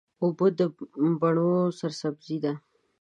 اوبه 0.23 0.47
د 0.57 0.59
بڼو 1.19 1.51
سرسبزي 1.79 2.37
ده. 2.43 2.53